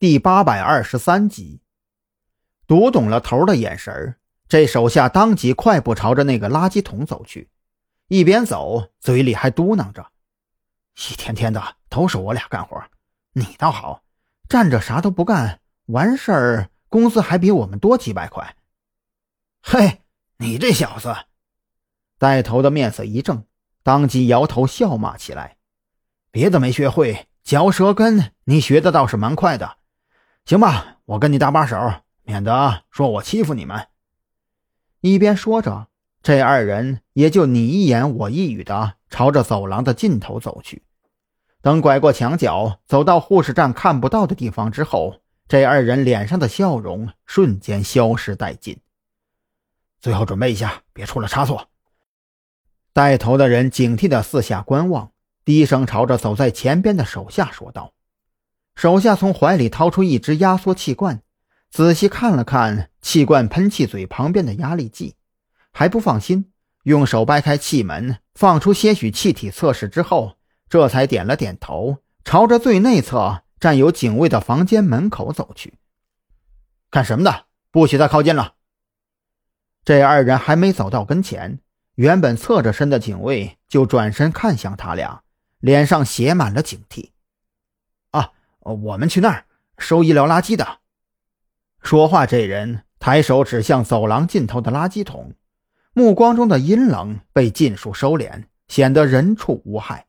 [0.00, 1.62] 第八百二十三集，
[2.66, 4.16] 读懂了头的眼神
[4.48, 7.48] 这手下当即快步朝着那个垃圾桶走去，
[8.08, 10.10] 一边走嘴里还嘟囔着
[11.08, 12.84] ：“一天天的都是我俩干活，
[13.34, 14.02] 你倒好，
[14.48, 18.56] 站着啥都不干，完事儿工资还比我们多几百块。”
[19.62, 20.02] 嘿，
[20.38, 21.14] 你这小子！
[22.18, 23.46] 带头的面色一正，
[23.82, 25.56] 当即摇头笑骂起来
[26.32, 29.78] ：“别的没学会，嚼舌根你学的倒是蛮快的。”
[30.46, 31.74] 行吧，我跟你搭把手，
[32.22, 33.88] 免得说我欺负你们。
[35.00, 35.88] 一边说着，
[36.22, 40.82] 这二人也就你一言我一语的朝着走廊的尽头走去。
[41.62, 48.78] 等拐过墙角，走到护士站看不到的地方之后，这二人脸上的笑容瞬间消失殆尽。
[49.98, 51.70] 最后准备一下，别出了差错。
[52.92, 55.10] 带头的人警惕的四下观望，
[55.42, 57.94] 低声朝着走在前边的手下说道。
[58.74, 61.22] 手下从怀里掏出一只压缩气罐，
[61.70, 65.14] 仔细看了看气罐喷气嘴旁边的压力计，
[65.72, 70.36] 还不放心，用手掰开气门，放出些许气体测试之后，
[70.68, 75.74] 这才点了点头，朝着最内侧站有警卫的房间门口走去。
[76.90, 77.46] 干什么的？
[77.70, 78.54] 不许再靠近了！
[79.84, 81.58] 这二人还没走到跟前，
[81.94, 85.22] 原本侧着身的警卫就转身看向他俩，
[85.60, 87.10] 脸上写满了警惕。
[88.72, 89.44] 我们去那儿
[89.78, 90.78] 收医疗垃圾的。
[91.82, 95.34] 说话这人抬手指向走廊尽头的垃圾桶，
[95.92, 100.06] 目光中的阴冷被尽数收敛，显得人畜无害。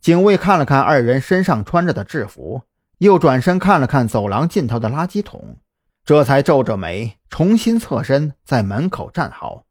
[0.00, 2.62] 警卫看了看二人身上穿着的制服，
[2.98, 5.58] 又转身看了看走廊尽头的垃圾桶，
[6.04, 9.66] 这才皱着眉重新侧身在门口站好。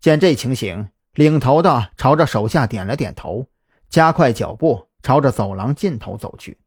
[0.00, 3.46] 见这情形，领头的朝着手下点了点头，
[3.88, 6.58] 加快脚步朝着走廊尽头走去。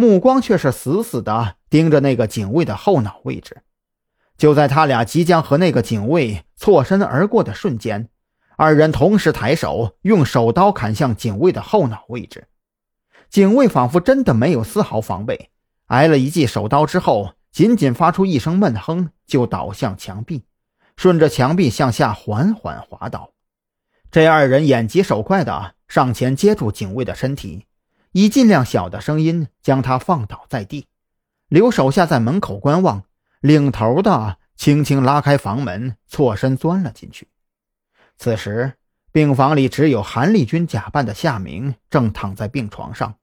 [0.00, 3.62] 目光却是死死地盯着那个警卫的后脑位置。
[4.36, 8.08] 就在他俩即将和那个警卫错身而过的瞬间，
[8.56, 12.46] 二人同时抬手，用手刀砍向警卫的后脑位置。
[13.28, 15.50] 警卫仿佛真的没有丝毫防备，
[15.86, 20.44] 挨了一记手刀之后，仅仅发出一声闷哼，就倒向墙壁，
[20.96, 23.32] 顺着墙壁向下缓缓滑倒。
[24.12, 27.64] 这二人眼疾手快地上前接住警卫的身体。
[28.18, 30.88] 以尽量小的声音将他放倒在地，
[31.46, 33.04] 留手下在门口观望。
[33.38, 37.28] 领头的轻轻拉开房门，错身钻了进去。
[38.16, 38.72] 此时，
[39.12, 43.14] 病房里只有韩立军假扮的夏明正躺在病床上，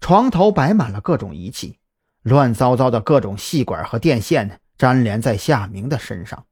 [0.00, 1.78] 床头摆满了各种仪器，
[2.22, 6.46] 乱糟糟的各种细管和电线粘连在夏明的身上。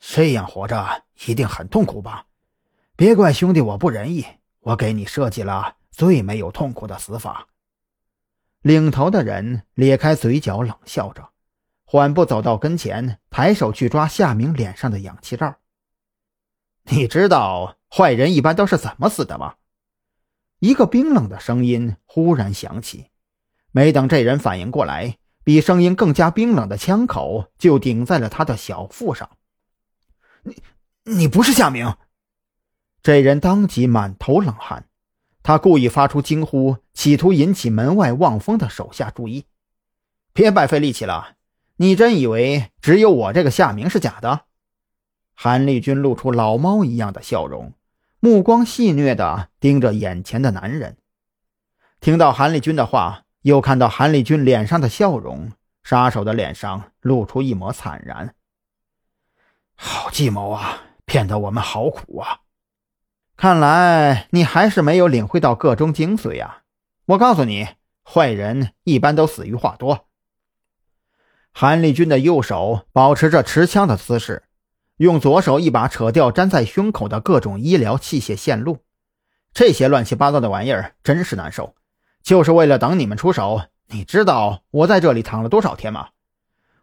[0.00, 2.24] 这样活着一定很痛苦吧？
[2.96, 4.24] 别怪兄弟我不仁义，
[4.60, 5.74] 我给你设计了。
[5.96, 7.48] 最没有痛苦的死法。
[8.60, 11.30] 领头的人咧开嘴角，冷笑着，
[11.86, 15.56] 缓步走到跟前，抬手去抓夏明脸上的氧气罩。
[16.82, 19.54] 你知道坏人一般都是怎么死的吗？
[20.58, 23.06] 一个冰冷的声音忽然响起。
[23.70, 29.30] 没等这人反应过来，比声音更加冰冷的枪口就顶在了他的小腹上。
[30.42, 30.62] 你，
[31.04, 31.96] 你不是夏明？
[33.02, 34.85] 这人当即满头冷汗。
[35.46, 39.44] 他故意发出惊呼，企图引起门外望风的手下注意。
[40.32, 41.36] 别白费力气了，
[41.76, 44.46] 你真以为只有我这个夏明是假的？
[45.34, 47.72] 韩立军露出老猫一样的笑容，
[48.18, 50.96] 目光戏谑地盯着眼前的男人。
[52.00, 55.52] 听到韩立军的话，又看到韩立军脸上的笑容，
[55.84, 58.34] 杀手的脸上露出一抹惨然。
[59.76, 62.40] 好计谋啊，骗得我们好苦啊！
[63.36, 66.62] 看来你还是没有领会到个中精髓呀！
[67.04, 67.68] 我告诉你，
[68.02, 70.06] 坏人一般都死于话多。
[71.52, 74.44] 韩立军的右手保持着持枪的姿势，
[74.96, 78.78] 用左手一把扯掉粘在胸口的各种医疗器械线路。
[79.52, 81.74] 这些乱七八糟的玩意儿真是难受，
[82.22, 83.60] 就是为了等你们出手。
[83.88, 86.08] 你知道我在这里躺了多少天吗？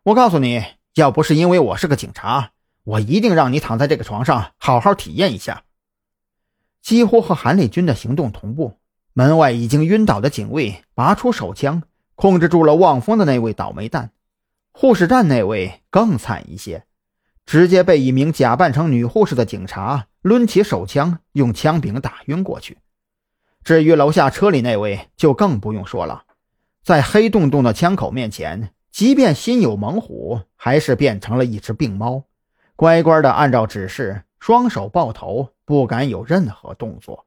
[0.04, 0.64] 我告诉你，
[0.94, 2.52] 要不是因为我是个警察，
[2.84, 5.64] 我一定让你躺在这个床上好好体验一下。
[6.84, 8.78] 几乎和韩立军的行动同步，
[9.14, 11.82] 门外已经晕倒的警卫拔出手枪，
[12.14, 14.12] 控制住了望风的那位倒霉蛋。
[14.74, 16.84] 护士站那位更惨一些，
[17.46, 22.78] 直接被一名假扮成女护士的警察抡起手枪，用枪柄打晕过去。
[23.64, 26.26] 至于楼下车里那位，就更不用说了，
[26.84, 32.26] 在黑洞洞的枪口面前，即便心有猛虎，还是变成了一只病猫，
[32.76, 35.53] 乖乖的按照指示，双手抱头。
[35.66, 37.26] 不敢有任何动作。